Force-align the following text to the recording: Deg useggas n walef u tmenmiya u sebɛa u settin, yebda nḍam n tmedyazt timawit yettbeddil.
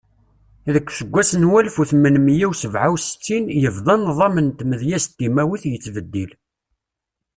Deg 0.73 0.85
useggas 0.89 1.31
n 1.35 1.47
walef 1.51 1.75
u 1.81 1.83
tmenmiya 1.91 2.47
u 2.51 2.53
sebɛa 2.61 2.87
u 2.95 2.97
settin, 2.99 3.45
yebda 3.61 3.95
nḍam 3.95 4.35
n 4.41 4.47
tmedyazt 4.59 5.11
timawit 5.17 5.63
yettbeddil. 5.71 6.31